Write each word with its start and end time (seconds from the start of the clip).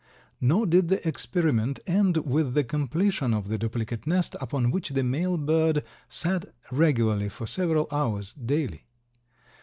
Nor 0.39 0.65
did 0.65 0.87
the 0.87 1.07
experiment 1.07 1.79
end 1.85 2.17
with 2.25 2.55
the 2.55 2.63
completion 2.63 3.35
of 3.35 3.49
the 3.49 3.59
duplicate 3.59 4.07
nest 4.07 4.35
upon 4.41 4.71
which 4.71 4.89
the 4.89 5.03
male 5.03 5.37
bird 5.37 5.83
sat 6.09 6.55
regularly 6.71 7.29
for 7.29 7.45
several 7.45 7.87
hours 7.91 8.33
daily. 8.33 8.87